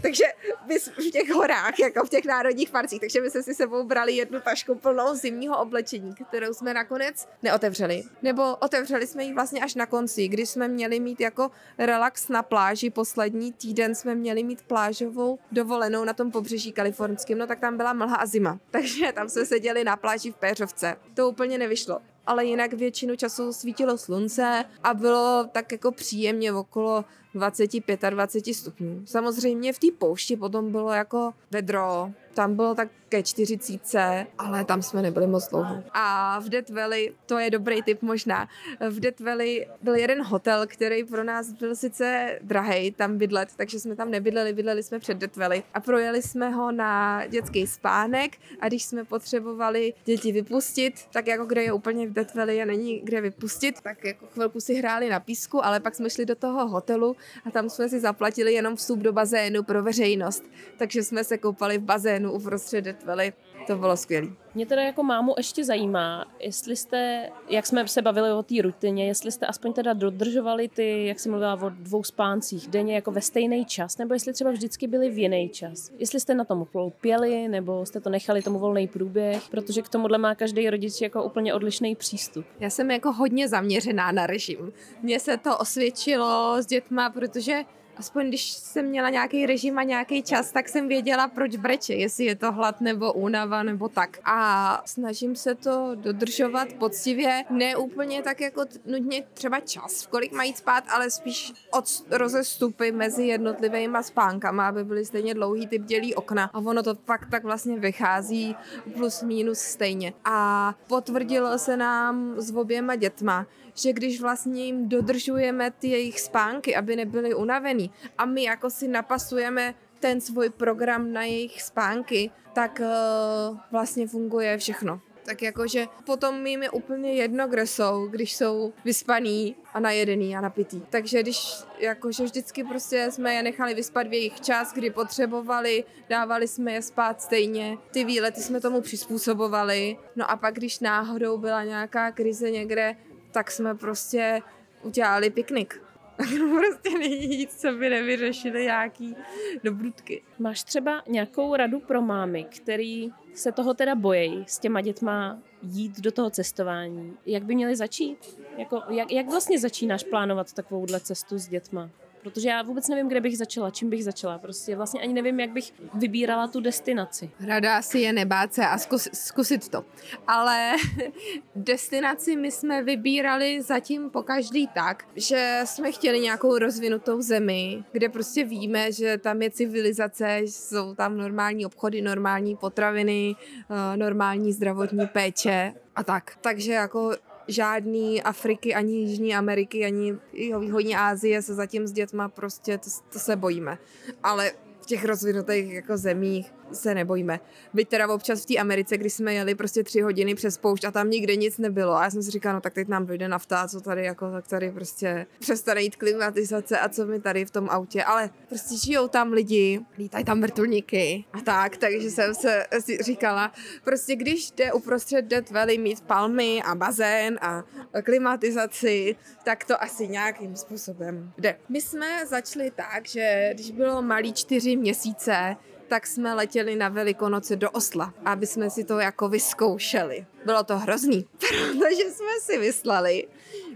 [0.01, 0.23] Takže
[0.67, 4.13] my v těch horách, jako v těch národních parcích, takže my jsme si sebou brali
[4.13, 8.03] jednu tašku plnou zimního oblečení, kterou jsme nakonec neotevřeli.
[8.21, 12.43] Nebo otevřeli jsme ji vlastně až na konci, když jsme měli mít jako relax na
[12.43, 17.78] pláži poslední týden jsme měli mít plážovou dovolenou na tom pobřeží kalifornském, no tak tam
[17.78, 18.60] byla mlha a zima.
[18.71, 20.95] Takže tam jsme seděli na pláži v Péřovce.
[21.13, 27.06] To úplně nevyšlo ale jinak většinu času svítilo slunce a bylo tak jako příjemně okolo
[27.36, 29.02] 25-20 stupňů.
[29.06, 34.82] Samozřejmě v té poušti potom bylo jako vedro, tam bylo tak ke 40, ale tam
[34.82, 35.84] jsme nebyli moc dlouho.
[35.93, 38.48] A v Death Valley, to je dobrý tip možná,
[38.89, 43.80] v Death Valley byl jeden hotel, který pro nás byl sice drahý tam bydlet, takže
[43.80, 48.38] jsme tam nebydleli, bydleli jsme před Death Valley a projeli jsme ho na dětský spánek
[48.60, 52.65] a když jsme potřebovali děti vypustit, tak jako kde je úplně v Death Valley a
[52.65, 56.36] není kde vypustit, tak jako chvilku si hráli na písku, ale pak jsme šli do
[56.36, 57.15] toho hotelu
[57.46, 60.44] a tam jsme si zaplatili jenom vstup do bazénu pro veřejnost,
[60.78, 63.34] takže jsme se koupali v bazénu uprostřed Death Valley.
[63.67, 64.28] To bylo skvělé.
[64.56, 69.08] Mě teda jako mámu ještě zajímá, jestli jste, jak jsme se bavili o té rutině,
[69.08, 73.21] jestli jste aspoň teda dodržovali ty, jak jsi mluvila o dvou spáncích denně jako ve
[73.21, 75.91] stejný čas, nebo jestli třeba vždycky byli v jiný čas.
[75.97, 76.67] Jestli jste na tom
[77.01, 81.23] pěli, nebo jste to nechali tomu volný průběh, protože k tomuhle má každý rodič jako
[81.23, 82.45] úplně odlišný přístup.
[82.60, 84.73] Já jsem jako hodně zaměřená na režim.
[85.01, 87.63] Mně se to osvědčilo s dětma, protože
[87.97, 92.25] aspoň když jsem měla nějaký režim a nějaký čas, tak jsem věděla, proč breče, jestli
[92.25, 94.17] je to hlad nebo únava nebo tak.
[94.25, 100.31] A snažím se to dodržovat poctivě, ne úplně tak jako nutně třeba čas, v kolik
[100.31, 106.15] mají spát, ale spíš od rozestupy mezi jednotlivými spánkama, aby byly stejně dlouhý typ dělí
[106.15, 106.49] okna.
[106.53, 108.55] A ono to pak tak vlastně vychází
[108.93, 110.13] plus minus stejně.
[110.25, 113.45] A potvrdilo se nám s oběma dětma,
[113.76, 118.88] že když vlastně jim dodržujeme ty jejich spánky, aby nebyly unavený a my jako si
[118.88, 125.02] napasujeme ten svůj program na jejich spánky, tak uh, vlastně funguje všechno.
[125.26, 130.42] Tak jakože potom jim je úplně jedno, kde jsou, když jsou vyspaný a najedený a
[130.42, 130.82] napitý.
[130.90, 136.48] Takže když jakože vždycky prostě jsme je nechali vyspat v jejich čas, kdy potřebovali, dávali
[136.48, 139.98] jsme je spát stejně, ty výlety jsme tomu přizpůsobovali.
[140.16, 142.96] No a pak, když náhodou byla nějaká krize někde,
[143.36, 144.41] tak jsme prostě
[144.84, 145.82] udělali piknik.
[146.56, 149.15] prostě nic, co by nevyřešili nějaký
[149.63, 150.24] dobrutky.
[150.39, 156.00] Máš třeba nějakou radu pro mámy, který se toho teda bojejí s těma dětma jít
[156.02, 157.17] do toho cestování?
[157.26, 158.39] Jak by měli začít?
[158.58, 161.89] Jako, jak, jak vlastně začínáš plánovat takovouhle cestu s dětma?
[162.26, 164.38] Protože já vůbec nevím, kde bych začala, čím bych začala.
[164.38, 167.30] Prostě vlastně ani nevím, jak bych vybírala tu destinaci.
[167.40, 169.86] Rada si je nebát se a zkus, zkusit to.
[170.28, 170.72] Ale
[171.56, 178.10] destinaci my jsme vybírali zatím po každý tak, že jsme chtěli nějakou rozvinutou zemi, kde
[178.10, 183.36] prostě víme, že tam je civilizace, jsou tam normální obchody, normální potraviny,
[183.70, 186.38] eh, normální zdravotní péče a tak.
[186.42, 187.12] Takže jako
[187.47, 190.17] žádný Afriky, ani Jižní Ameriky, ani
[190.60, 193.77] východní Asie se zatím s dětma prostě, to, to se bojíme.
[194.23, 197.39] Ale v těch rozvinutých jako zemích se nebojíme.
[197.73, 200.91] Byť teda občas v té Americe, kdy jsme jeli prostě tři hodiny přes poušť a
[200.91, 201.95] tam nikde nic nebylo.
[201.95, 204.47] A já jsem si říkala, no tak teď nám dojde nafta, co tady jako, tak
[204.47, 208.04] tady prostě přestane jít klimatizace a co my tady v tom autě.
[208.04, 213.51] Ale prostě žijou tam lidi, lítají tam vrtulníky a tak, takže jsem se si říkala,
[213.84, 217.63] prostě když jde uprostřed Death Valley mít palmy a bazén a
[218.04, 221.58] klimatizaci, tak to asi nějakým způsobem jde.
[221.69, 225.56] My jsme začali tak, že když bylo malý čtyři měsíce,
[225.88, 230.26] tak jsme letěli na Velikonoce do Osla, aby jsme si to jako vyzkoušeli.
[230.45, 233.28] Bylo to hrozný, protože jsme si vyslali,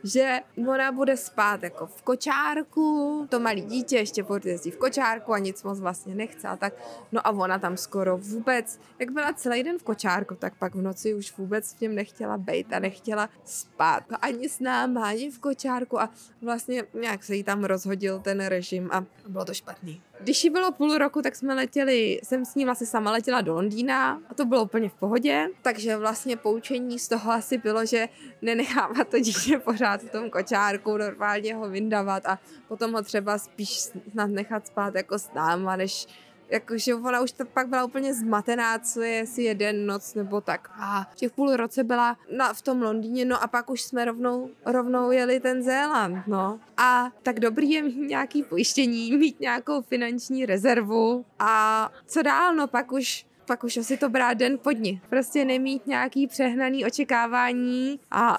[0.03, 5.33] že ona bude spát jako v kočárku, to malý dítě ještě furt jezdí v kočárku
[5.33, 6.73] a nic moc vlastně nechce a tak.
[7.11, 10.81] No a ona tam skoro vůbec, jak byla celý den v kočárku, tak pak v
[10.81, 14.03] noci už vůbec v něm nechtěla bejt a nechtěla spát.
[14.21, 16.09] Ani s náma, ani v kočárku a
[16.41, 20.01] vlastně nějak se jí tam rozhodil ten režim a bylo to špatný.
[20.21, 23.53] Když jí bylo půl roku, tak jsme letěli, jsem s ní vlastně sama letěla do
[23.53, 28.07] Londýna a to bylo úplně v pohodě, takže vlastně poučení z toho asi bylo, že
[28.41, 33.79] nenechávat to dítě pořád v tom kočárku, normálně ho vyndavat a potom ho třeba spíš
[34.11, 36.07] snad nechat spát jako s náma, než
[36.49, 40.71] jakože ona už to pak byla úplně zmatená, co je si jeden noc nebo tak.
[40.79, 44.49] A těch půl roce byla na, v tom Londýně, no a pak už jsme rovnou,
[44.65, 46.59] rovnou jeli ten Zéland, no.
[46.77, 52.67] A tak dobrý je mít nějaký pojištění, mít nějakou finanční rezervu a co dál, no
[52.67, 55.01] pak už pak už asi to brát den po dni.
[55.09, 58.37] Prostě nemít nějaký přehnaný očekávání a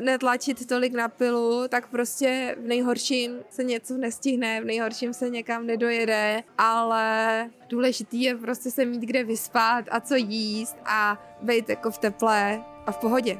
[0.00, 5.66] netlačit tolik na pilu, tak prostě v nejhorším se něco nestihne, v nejhorším se někam
[5.66, 11.90] nedojede, ale důležitý je prostě se mít kde vyspat a co jíst a být jako
[11.90, 13.38] v teple a v pohodě.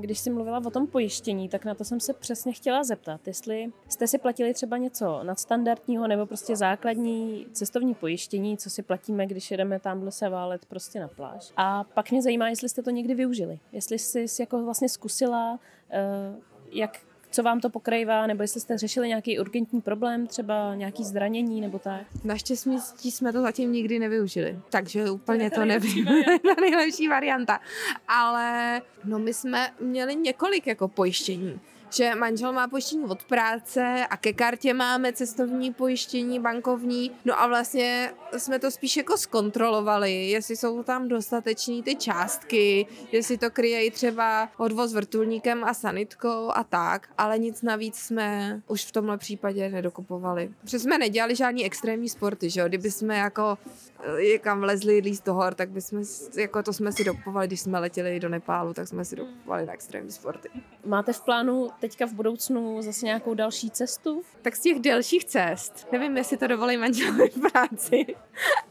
[0.00, 3.72] Když jsi mluvila o tom pojištění, tak na to jsem se přesně chtěla zeptat, jestli
[3.88, 9.50] jste si platili třeba něco nadstandardního nebo prostě základní cestovní pojištění, co si platíme, když
[9.50, 11.52] jedeme tamhle se válet prostě na pláž.
[11.56, 13.60] A pak mě zajímá, jestli jste to někdy využili.
[13.72, 15.58] Jestli jsi jako vlastně zkusila,
[15.90, 16.34] eh,
[16.72, 21.60] jak co vám to pokrývá, nebo jestli jste řešili nějaký urgentní problém, třeba nějaký zranění
[21.60, 22.00] nebo tak?
[22.24, 26.04] Naštěstí jsme to zatím nikdy nevyužili, takže úplně to nevím.
[26.42, 27.60] Ta nejlepší varianta.
[28.08, 34.16] Ale no my jsme měli několik jako pojištění že manžel má pojištění od práce a
[34.16, 37.10] ke kartě máme cestovní pojištění bankovní.
[37.24, 43.38] No a vlastně jsme to spíš jako zkontrolovali, jestli jsou tam dostatečný ty částky, jestli
[43.38, 48.92] to kryje třeba odvoz vrtulníkem a sanitkou a tak, ale nic navíc jsme už v
[48.92, 50.50] tomhle případě nedokupovali.
[50.60, 52.68] Protože jsme nedělali žádný extrémní sporty, že jo?
[52.68, 53.58] Kdyby jsme jako
[54.32, 56.02] někam vlezli líst do hor, tak bychom,
[56.36, 59.72] jako to jsme si dokupovali, když jsme letěli do Nepálu, tak jsme si dokupovali na
[59.72, 60.48] extrémní sporty.
[60.86, 64.22] Máte v plánu teďka v budoucnu zase nějakou další cestu?
[64.42, 68.06] Tak z těch delších cest, nevím, jestli to dovolí manželovi v práci,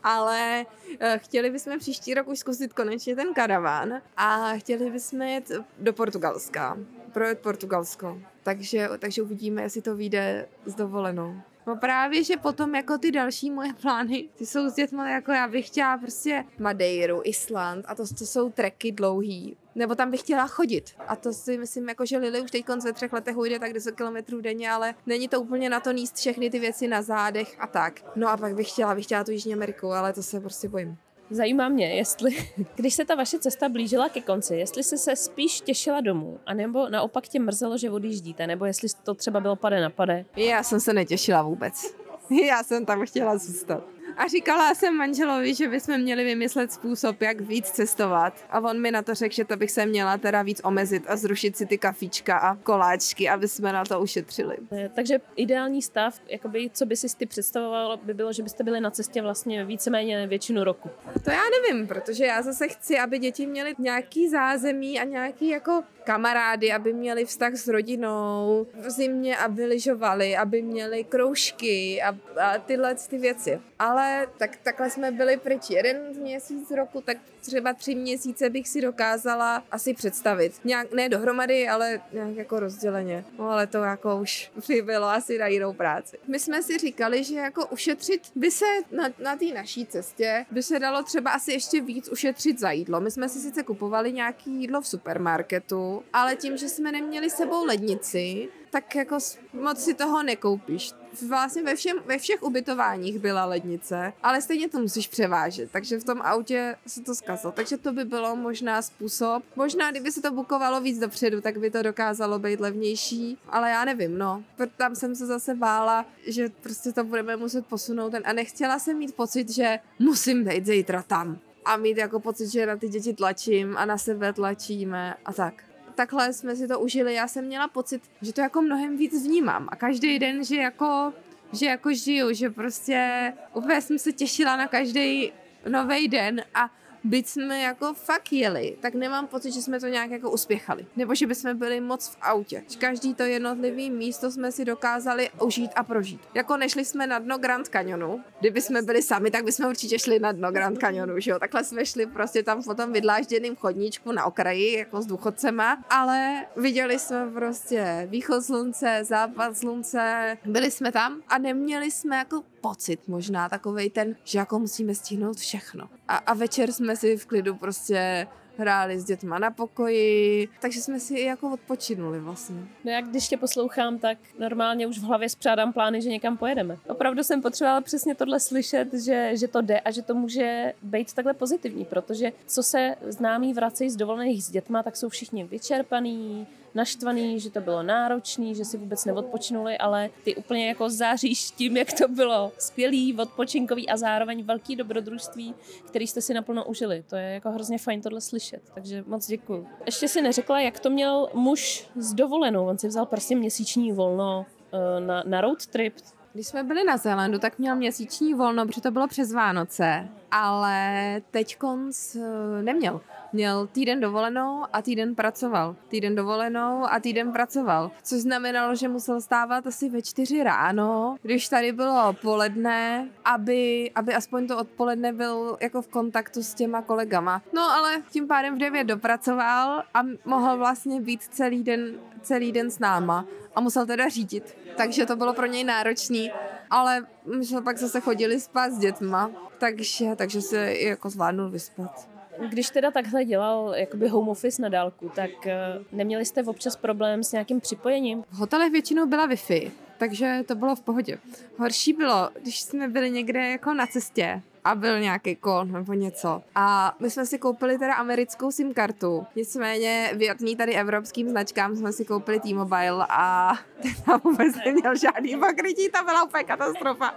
[0.03, 0.65] ale
[0.99, 5.93] eh, chtěli bychom příští rok už zkusit konečně ten karaván a chtěli bychom jet do
[5.93, 6.77] Portugalska,
[7.13, 8.21] projet Portugalsko.
[8.43, 11.35] Takže, takže uvidíme, jestli to vyjde s dovolenou.
[11.67, 15.47] No právě, že potom jako ty další moje plány, ty jsou s dětmi, jako já
[15.47, 19.57] bych chtěla prostě Madeiru, Island a to, to jsou treky dlouhý.
[19.77, 20.91] Nebo tam bych chtěla chodit.
[21.07, 23.95] A to si myslím, jako že Lily už teď ve třech letech ujde tak 10
[23.95, 27.67] kilometrů denně, ale není to úplně na to níst všechny ty věci na zádech a
[27.67, 28.01] tak.
[28.15, 30.97] No a pak bych chtěla, bych chtěla tu Jižní Ameriku, ale to se prostě bojím.
[31.29, 32.31] Zajímá mě, jestli,
[32.75, 36.89] když se ta vaše cesta blížila ke konci, jestli jsi se spíš těšila domů, anebo
[36.89, 40.25] naopak tě mrzelo, že odjíždíte, nebo jestli to třeba bylo pade na pade.
[40.35, 41.95] Já jsem se netěšila vůbec.
[42.47, 43.83] Já jsem tam chtěla zůstat.
[44.17, 48.33] A říkala jsem manželovi, že bychom měli vymyslet způsob, jak víc cestovat.
[48.49, 51.15] A on mi na to řekl, že to bych se měla teda víc omezit a
[51.15, 54.57] zrušit si ty kafička a koláčky, aby jsme na to ušetřili.
[54.71, 58.81] Eh, takže ideální stav, jakoby, co by si ty představoval, by bylo, že byste byli
[58.81, 60.89] na cestě vlastně víceméně většinu roku.
[61.23, 65.83] To já nevím, protože já zase chci, aby děti měly nějaký zázemí a nějaký jako
[66.07, 72.57] kamarády, aby měli vztah s rodinou v zimě, aby lyžovali, aby měli kroužky a, a
[72.57, 73.59] tyhle ty věci.
[73.79, 78.81] Ale tak, takhle jsme byli pryč jeden měsíc roku, tak třeba tři měsíce bych si
[78.81, 80.53] dokázala asi představit.
[80.63, 83.25] Nějak, ne dohromady, ale nějak jako rozděleně.
[83.39, 86.17] No ale to jako už bylo asi na jinou práci.
[86.27, 90.63] My jsme si říkali, že jako ušetřit by se na, na té naší cestě, by
[90.63, 93.01] se dalo třeba asi ještě víc ušetřit za jídlo.
[93.01, 97.65] My jsme si sice kupovali nějaký jídlo v supermarketu, ale tím, že jsme neměli sebou
[97.65, 99.17] lednici, tak jako
[99.53, 100.91] moc si toho nekoupíš.
[101.27, 106.03] Vlastně ve, všem, ve všech ubytováních byla lednice, ale stejně to musíš převážet, takže v
[106.03, 107.51] tom autě se to zkazilo.
[107.51, 109.43] Takže to by bylo možná způsob.
[109.55, 113.85] Možná, kdyby se to bukovalo víc dopředu, tak by to dokázalo být levnější, ale já
[113.85, 114.43] nevím, no.
[114.77, 118.97] Tam jsem se zase bála, že prostě to budeme muset posunout ten a nechtěla jsem
[118.97, 123.13] mít pocit, že musím být zítra tam a mít jako pocit, že na ty děti
[123.13, 125.53] tlačím a na sebe tlačíme a tak
[125.97, 127.13] takhle jsme si to užili.
[127.13, 131.13] Já jsem měla pocit, že to jako mnohem víc vnímám a každý den, že jako,
[131.53, 135.33] že jako žiju, že prostě úplně jsem se těšila na každý
[135.69, 136.69] nový den a
[137.07, 140.85] byť jsme jako fakt jeli, tak nemám pocit, že jsme to nějak jako uspěchali.
[140.95, 142.63] Nebo že bychom byli moc v autě.
[142.77, 146.21] Každý to jednotlivý místo jsme si dokázali užít a prožít.
[146.33, 148.21] Jako nešli jsme na dno Grand Canyonu.
[148.39, 151.39] Kdyby jsme byli sami, tak bychom určitě šli na dno Grand Canyonu, že jo.
[151.39, 156.45] Takhle jsme šli prostě tam po tom vydlážděným chodníčku na okraji, jako s důchodcema, ale
[156.55, 163.07] viděli jsme prostě východ slunce, západ slunce, byli jsme tam a neměli jsme jako pocit
[163.07, 165.89] možná takovej ten, že jako musíme stihnout všechno.
[166.07, 168.27] A, a večer jsme si v klidu prostě
[168.57, 172.67] hráli s dětma na pokoji, takže jsme si jako odpočinuli vlastně.
[172.83, 176.77] No jak když tě poslouchám, tak normálně už v hlavě spřádám plány, že někam pojedeme.
[176.87, 181.13] Opravdu jsem potřebovala přesně tohle slyšet, že, že to jde a že to může být
[181.13, 186.47] takhle pozitivní, protože co se známí vracejí z dovolených s dětma, tak jsou všichni vyčerpaný,
[186.77, 191.77] naštvaný, že to bylo náročný, že si vůbec neodpočinuli, ale ty úplně jako záříš tím,
[191.77, 195.53] jak to bylo skvělý, odpočinkový a zároveň velký dobrodružství,
[195.87, 197.03] který jste si naplno užili.
[197.09, 199.67] To je jako hrozně fajn tohle slyšet, takže moc děkuji.
[199.85, 202.67] Ještě si neřekla, jak to měl muž s dovolenou.
[202.67, 205.93] On si vzal prostě měsíční volno eh, na, na road trip,
[206.33, 211.21] když jsme byli na Zélandu, tak měl měsíční volno, protože to bylo přes Vánoce, ale
[211.31, 212.17] teď konc
[212.61, 213.01] neměl
[213.33, 215.75] měl týden dovolenou a týden pracoval.
[215.87, 217.91] Týden dovolenou a týden pracoval.
[218.03, 224.13] Což znamenalo, že musel stávat asi ve čtyři ráno, když tady bylo poledne, aby, aby
[224.13, 227.41] aspoň to odpoledne byl jako v kontaktu s těma kolegama.
[227.53, 231.79] No ale tím pádem v devět dopracoval a mohl vlastně být celý den,
[232.21, 234.57] celý den s náma a musel teda řídit.
[234.77, 236.31] Takže to bylo pro něj náročný,
[236.69, 237.05] ale
[237.37, 242.16] my jsme pak zase chodili spát s dětma, takže, takže se jako zvládnul vyspat.
[242.49, 245.57] Když teda takhle dělal jakoby home office na dálku, tak eh,
[245.91, 248.23] neměli jste občas problém s nějakým připojením?
[248.23, 251.17] V hotelech většinou byla Wi-Fi, takže to bylo v pohodě.
[251.57, 256.41] Horší bylo, když jsme byli někde jako na cestě a byl nějaký kon nebo něco.
[256.55, 259.25] A my jsme si koupili teda americkou SIM kartu.
[259.35, 265.37] Nicméně věrný tady evropským značkám jsme si koupili T-Mobile a ten tam vůbec neměl žádný
[265.37, 267.15] pokrytí, to byla úplně katastrofa.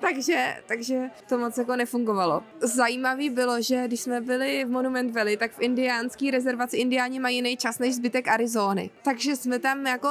[0.00, 2.42] Takže, takže to moc jako nefungovalo.
[2.60, 7.36] Zajímavý bylo, že když jsme byli v Monument Valley, tak v indiánský rezervaci indiáni mají
[7.36, 8.90] jiný čas než zbytek Arizony.
[9.02, 10.08] Takže jsme tam jako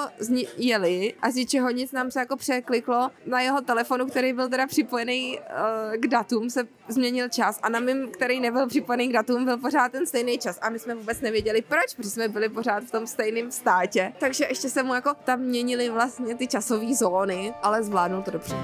[0.58, 4.68] jeli a z ničeho nic nám se jako překliklo na jeho telefonu, který byl teda
[4.68, 9.46] připojený uh, k datům, se změnil čas a na mým, který nebyl připojený k datům,
[9.46, 12.84] byl pořád ten stejný čas a my jsme vůbec nevěděli proč, protože jsme byli pořád
[12.84, 14.14] v tom stejném státě.
[14.20, 18.56] Takže ještě se mu jako tam měnili vlastně ty časové zóny, ale zvládnul to dobře.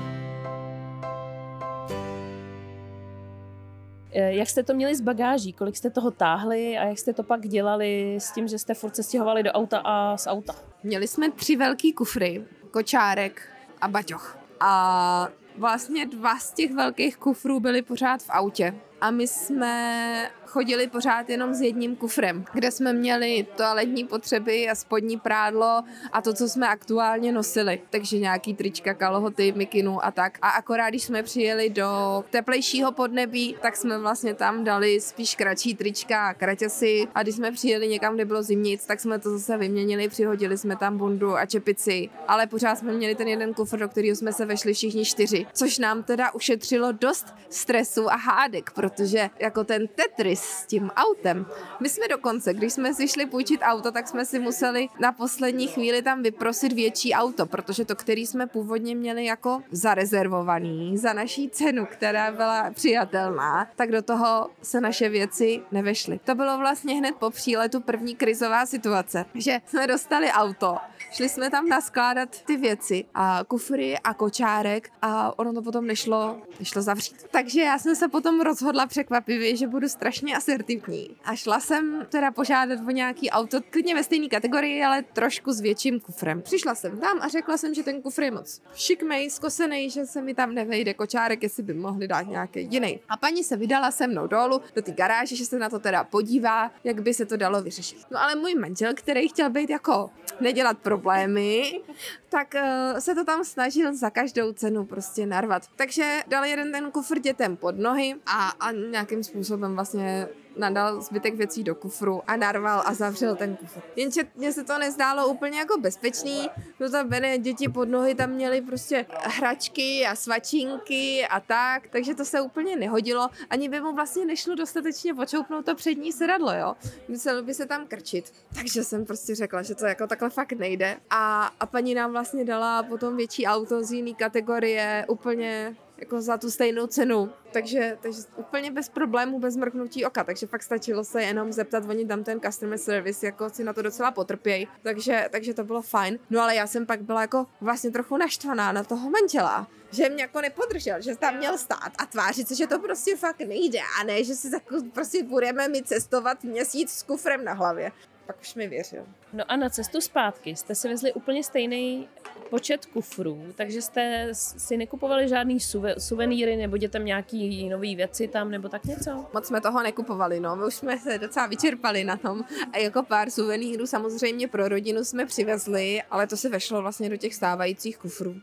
[4.15, 5.53] Jak jste to měli s bagáží?
[5.53, 8.95] Kolik jste toho táhli a jak jste to pak dělali s tím, že jste furt
[8.95, 10.55] se stěhovali do auta a z auta?
[10.83, 13.41] Měli jsme tři velký kufry, kočárek
[13.81, 14.37] a baťoch.
[14.59, 18.75] A vlastně dva z těch velkých kufrů byly pořád v autě.
[19.01, 24.75] A my jsme chodili pořád jenom s jedním kufrem, kde jsme měli toaletní potřeby a
[24.75, 27.81] spodní prádlo a to, co jsme aktuálně nosili.
[27.89, 30.37] Takže nějaký trička, kalhoty, mikinu a tak.
[30.41, 35.75] A akorát, když jsme přijeli do teplejšího podnebí, tak jsme vlastně tam dali spíš kratší
[35.75, 37.07] trička a kraťasy.
[37.15, 40.75] A když jsme přijeli někam, kde bylo zimnic, tak jsme to zase vyměnili, přihodili jsme
[40.75, 42.09] tam bundu a čepici.
[42.27, 45.77] Ale pořád jsme měli ten jeden kufr, do kterého jsme se vešli všichni čtyři, což
[45.77, 51.45] nám teda ušetřilo dost stresu a hádek, protože jako ten Tetris s tím autem.
[51.79, 55.67] My jsme dokonce, když jsme si šli půjčit auto, tak jsme si museli na poslední
[55.67, 61.49] chvíli tam vyprosit větší auto, protože to, který jsme původně měli jako zarezervovaný za naší
[61.49, 66.19] cenu, která byla přijatelná, tak do toho se naše věci nevešly.
[66.25, 70.77] To bylo vlastně hned po příletu první krizová situace, že jsme dostali auto,
[71.15, 76.41] šli jsme tam naskládat ty věci a kufry a kočárek a ono to potom nešlo,
[76.59, 77.25] nešlo zavřít.
[77.31, 81.09] Takže já jsem se potom rozhodla překvapivě, že budu strašně asertivní.
[81.25, 85.61] A šla jsem teda požádat o nějaký auto, klidně ve stejné kategorii, ale trošku s
[85.61, 86.41] větším kufrem.
[86.41, 90.21] Přišla jsem tam a řekla jsem, že ten kufr je moc šikmej, skosený, že se
[90.21, 92.99] mi tam nevejde kočárek, jestli by mohli dát nějaký jiný.
[93.09, 96.03] A paní se vydala se mnou dolů do té garáže, že se na to teda
[96.03, 97.97] podívá, jak by se to dalo vyřešit.
[98.11, 100.09] No ale můj manžel, který chtěl být jako
[100.41, 101.81] nedělat problémy,
[102.29, 105.63] tak uh, se to tam snažil za každou cenu prostě narvat.
[105.75, 110.27] Takže dal jeden ten kufr dětem pod nohy a, a nějakým způsobem vlastně
[110.57, 113.79] nadal zbytek věcí do kufru a narval a zavřel ten kufr.
[113.95, 116.49] Jenže mně se to nezdálo úplně jako bezpečný,
[116.79, 122.15] no tam bene děti pod nohy tam měly prostě hračky a svačinky a tak, takže
[122.15, 126.75] to se úplně nehodilo, ani by mu vlastně nešlo dostatečně počoupnout to přední sedadlo, jo.
[127.07, 128.33] Muselo by se tam krčit.
[128.55, 132.45] Takže jsem prostě řekla, že to jako takhle fakt nejde a, a paní nám vlastně
[132.45, 137.29] dala potom větší auto z jiný kategorie, úplně jako za tu stejnou cenu.
[137.51, 140.23] Takže, takže úplně bez problémů, bez mrknutí oka.
[140.23, 143.81] Takže fakt stačilo se jenom zeptat, oni tam ten customer service jako si na to
[143.81, 144.67] docela potrpějí.
[144.83, 146.19] Takže, takže to bylo fajn.
[146.29, 150.21] No ale já jsem pak byla jako vlastně trochu naštvaná na toho manžela, že mě
[150.21, 154.03] jako nepodržel, že tam měl stát a tvářit se, že to prostě fakt nejde a
[154.03, 157.91] ne, že si jako prostě budeme mi cestovat měsíc s kufrem na hlavě
[158.25, 159.05] pak už mi věřil.
[159.33, 162.07] No a na cestu zpátky jste si vezli úplně stejný
[162.49, 168.51] počet kufrů, takže jste si nekupovali žádný suve, suvenýry nebo dětem nějaký nový věci tam
[168.51, 169.25] nebo tak něco?
[169.33, 173.03] Moc jsme toho nekupovali, no, my už jsme se docela vyčerpali na tom a jako
[173.03, 177.97] pár suvenýrů samozřejmě pro rodinu jsme přivezli, ale to se vešlo vlastně do těch stávajících
[177.97, 178.35] kufrů.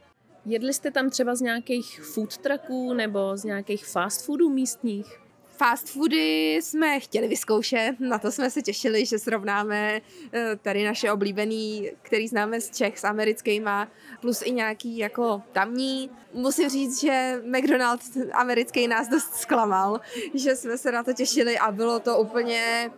[0.46, 5.21] Jedli jste tam třeba z nějakých food trucků nebo z nějakých fast foodů místních?
[5.62, 10.00] Fast foody jsme chtěli vyzkoušet, na to jsme se těšili, že srovnáme
[10.32, 13.88] eh, tady naše oblíbený, který známe z Čech s americkýma,
[14.20, 16.10] plus i nějaký jako tamní.
[16.34, 20.00] Musím říct, že McDonald's americký nás dost zklamal,
[20.34, 22.90] že jsme se na to těšili a bylo to úplně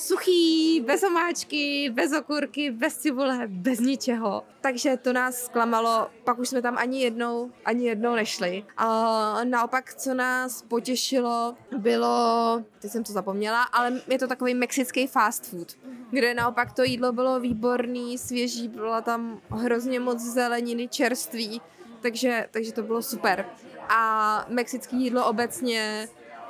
[0.00, 4.42] suchý, bez omáčky, bez okurky, bez cibule, bez ničeho.
[4.60, 8.64] Takže to nás zklamalo, pak už jsme tam ani jednou, ani jednou nešli.
[8.76, 15.06] A naopak, co nás potěšilo, bylo, teď jsem to zapomněla, ale je to takový mexický
[15.06, 15.78] fast food,
[16.10, 21.60] kde naopak to jídlo bylo výborný, svěží, byla tam hrozně moc zeleniny, čerství,
[22.02, 23.46] takže, takže to bylo super.
[23.88, 26.08] A mexický jídlo obecně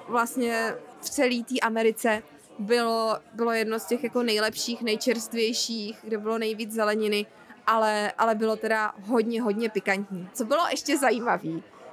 [0.08, 2.22] vlastně v celé té Americe
[2.60, 7.26] bylo, bylo jedno z těch jako nejlepších, nejčerstvějších, kde bylo nejvíc zeleniny,
[7.66, 10.28] ale, ale bylo teda hodně, hodně pikantní.
[10.32, 11.48] Co bylo ještě zajímavé,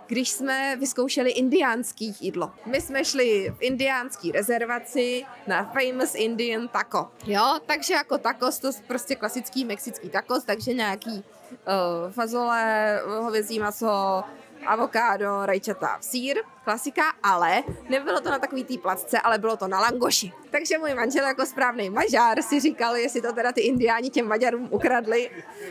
[0.07, 2.51] když jsme vyzkoušeli indiánský jídlo.
[2.65, 7.11] My jsme šli v indiánský rezervaci na Famous Indian Taco.
[7.25, 14.23] Jo, takže jako tacos, to prostě klasický mexický tacos, takže nějaký uh, fazole, hovězí maso,
[14.65, 16.37] avokádo, rajčata, sír,
[16.67, 20.31] klasika, ale nebylo to na takový tý placce, ale bylo to na langoši.
[20.51, 24.67] Takže můj manžel jako správný mažár si říkal, jestli to teda ty indiáni těm Maďarům
[24.71, 25.29] ukradli,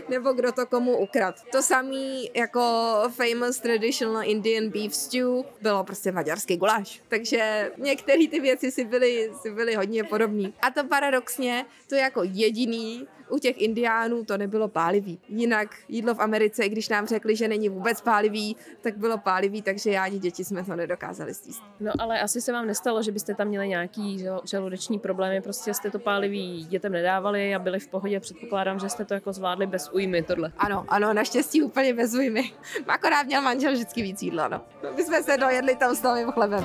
[0.09, 1.35] nebo kdo to komu ukrad.
[1.53, 2.61] To samý jako
[3.09, 7.03] famous traditional Indian beef stew bylo prostě maďarský guláš.
[7.09, 10.53] Takže některé ty věci si byly, si byly hodně podobné.
[10.63, 15.19] A to paradoxně, to je jako jediný, u těch indiánů to nebylo pálivý.
[15.29, 19.91] Jinak jídlo v Americe, když nám řekli, že není vůbec pálivý, tak bylo pálivý, takže
[19.91, 21.63] já ani děti jsme to nedokázali stíst.
[21.81, 25.91] No ale asi se vám nestalo, že byste tam měli nějaký žaludeční problémy, prostě jste
[25.91, 28.21] to pálivý dětem nedávali a byli v pohodě.
[28.21, 30.53] Předpokládám, že jste to jako zvládli bez újmy tohle.
[30.59, 32.53] Ano, ano, naštěstí úplně bez újmy.
[32.89, 34.61] Akorát měl manžel vždycky víc jídla, no.
[34.97, 36.65] My jsme se dojedli tam s novým chlebem.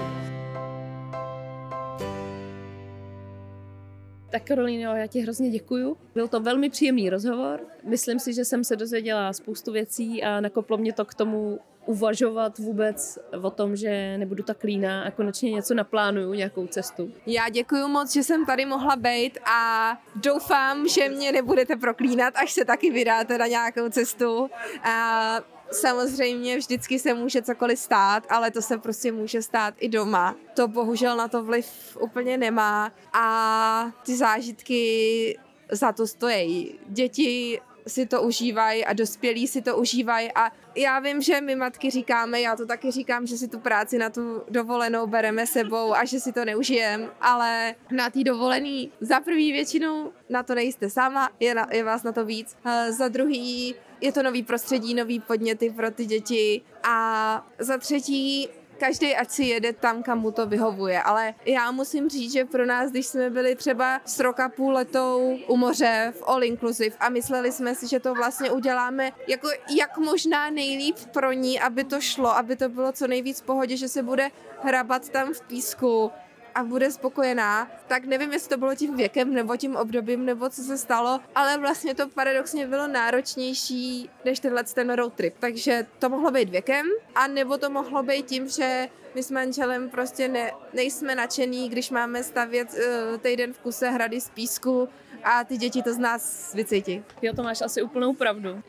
[4.31, 5.97] Tak Karolíno, já ti hrozně děkuju.
[6.15, 7.59] Byl to velmi příjemný rozhovor.
[7.83, 12.57] Myslím si, že jsem se dozvěděla spoustu věcí a nakoplo mě to k tomu uvažovat
[12.57, 17.11] vůbec o tom, že nebudu tak líná a konečně něco naplánuju, nějakou cestu.
[17.25, 22.51] Já děkuji moc, že jsem tady mohla být a doufám, že mě nebudete proklínat, až
[22.51, 24.49] se taky vydáte na nějakou cestu.
[24.83, 25.39] A
[25.71, 30.35] Samozřejmě vždycky se může cokoliv stát, ale to se prostě může stát i doma.
[30.53, 35.39] To bohužel na to vliv úplně nemá a ty zážitky
[35.71, 36.79] za to stojí.
[36.87, 41.89] Děti si to užívají a dospělí si to užívají a já vím, že my matky
[41.89, 46.05] říkáme, já to taky říkám, že si tu práci na tu dovolenou bereme sebou a
[46.05, 51.29] že si to neužijeme, ale na té dovolený za prvý většinou na to nejste sama,
[51.39, 52.57] je, na, je vás na to víc.
[52.63, 56.61] A za druhý je to nový prostředí, nový podněty pro ty děti.
[56.83, 58.49] A za třetí
[58.81, 62.65] každý ať si jede tam, kam mu to vyhovuje, ale já musím říct, že pro
[62.65, 67.09] nás, když jsme byli třeba s roka půl letou u moře v All Inclusive a
[67.09, 69.47] mysleli jsme si, že to vlastně uděláme jako
[69.77, 73.77] jak možná nejlíp pro ní, aby to šlo, aby to bylo co nejvíc v pohodě,
[73.77, 74.29] že se bude
[74.61, 76.11] hrabat tam v písku,
[76.55, 80.61] a bude spokojená, tak nevím, jestli to bylo tím věkem nebo tím obdobím nebo co
[80.61, 85.35] se stalo, ale vlastně to paradoxně bylo náročnější než tenhle ten road trip.
[85.39, 86.85] Takže to mohlo být věkem,
[87.15, 91.89] a nebo to mohlo být tím, že my s manželem prostě ne, nejsme nadšený, když
[91.89, 94.89] máme stavět uh, týden v kuse hrady z písku
[95.23, 97.03] a ty děti to z nás vycítí.
[97.21, 98.63] Jo, to máš asi úplnou pravdu,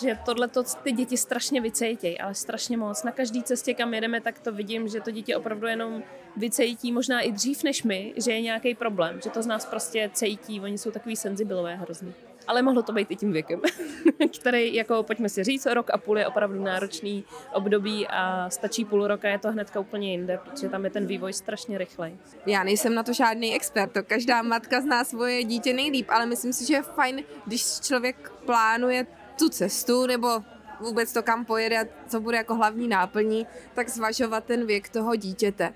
[0.00, 3.02] že tohle to ty děti strašně vycítějí, ale strašně moc.
[3.02, 6.02] Na každé cestě, kam jedeme, tak to vidím, že to dítě opravdu jenom
[6.36, 10.10] vycejtí možná i dřív než my, že je nějaký problém, že to z nás prostě
[10.12, 12.14] cejtí, oni jsou takový senzibilové hrozný.
[12.48, 13.60] Ale mohlo to být i tím věkem,
[14.40, 19.06] který, jako pojďme si říct, rok a půl je opravdu náročný období a stačí půl
[19.06, 22.16] roka, je to hnedka úplně jinde, protože tam je ten vývoj strašně rychlej.
[22.46, 26.52] Já nejsem na to žádný expert, to každá matka zná svoje dítě nejlíp, ale myslím
[26.52, 29.06] si, že je fajn, když člověk plánuje
[29.38, 30.28] tu cestu nebo
[30.80, 35.16] vůbec to, kam pojede a co bude jako hlavní náplní, tak zvažovat ten věk toho
[35.16, 35.72] dítěte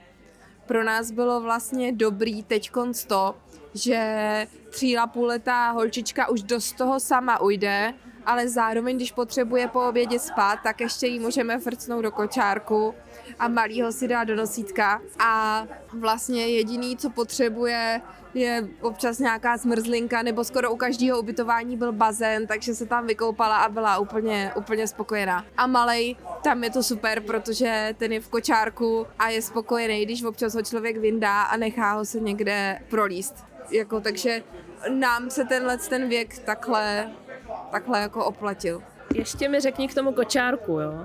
[0.67, 2.71] pro nás bylo vlastně dobrý teď
[3.07, 3.35] to,
[3.75, 7.95] že tříla půletá holčička už dost toho sama ujde,
[8.27, 12.95] ale zároveň, když potřebuje po obědě spát, tak ještě jí můžeme frcnout do kočárku
[13.39, 18.01] a malýho si dá do nosítka a vlastně jediný, co potřebuje,
[18.35, 23.59] je občas nějaká zmrzlinka, nebo skoro u každého ubytování byl bazén, takže se tam vykoupala
[23.59, 25.45] a byla úplně, úplně spokojená.
[25.57, 30.23] A malej, tam je to super, protože ten je v kočárku a je spokojený, když
[30.23, 33.45] občas ho člověk vyndá a nechá ho se někde prolíst.
[33.71, 34.43] Jako, takže
[34.89, 37.11] nám se tenhle ten věk takhle,
[37.71, 38.83] takhle jako oplatil.
[39.15, 41.05] Ještě mi řekni k tomu kočárku, jo?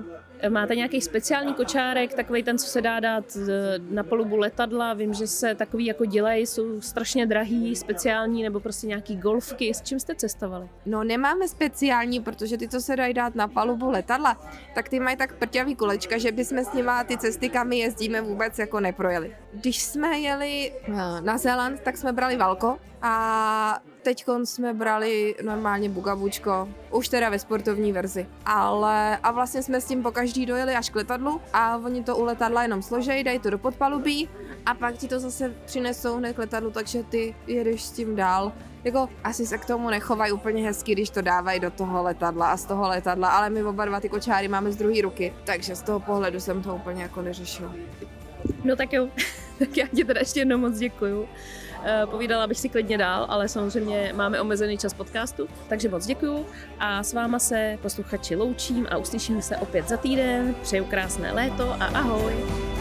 [0.49, 4.93] Máte nějaký speciální kočárek, takový ten, co se dá dát eh, na palubu letadla?
[4.93, 9.73] Vím, že se takový jako dělají, jsou strašně drahý, speciální, nebo prostě nějaký golfky.
[9.73, 10.69] S čím jste cestovali?
[10.85, 14.37] No nemáme speciální, protože ty, co se dají dát na palubu letadla,
[14.75, 18.21] tak ty mají tak prťavý kolečka, že bychom s nima ty cesty, kam my jezdíme,
[18.21, 19.35] vůbec jako neprojeli.
[19.53, 20.91] Když jsme jeli eh,
[21.21, 27.39] na Zéland, tak jsme brali Valko a teď jsme brali normálně bugabučko, už teda ve
[27.39, 28.27] sportovní verzi.
[28.45, 32.17] Ale a vlastně jsme s tím po každý dojeli až k letadlu a oni to
[32.17, 34.29] u letadla jenom složejí, dají to do podpalubí
[34.65, 38.51] a pak ti to zase přinesou hned k letadlu, takže ty jedeš s tím dál.
[38.83, 42.57] Jako asi se k tomu nechovají úplně hezky, když to dávají do toho letadla a
[42.57, 45.81] z toho letadla, ale my oba dva ty kočáry máme z druhé ruky, takže z
[45.81, 47.73] toho pohledu jsem to úplně jako neřešil.
[48.63, 49.09] No tak jo,
[49.59, 51.27] tak já ti teda ještě jednou moc děkuju.
[51.89, 56.45] Eh, povídala bych si klidně dál, ale samozřejmě máme omezený čas podcastu, takže moc děkuju
[56.79, 60.55] a s váma se posluchači loučím a uslyšíme se opět za týden.
[60.61, 62.76] Přeju krásné léto a ahoj!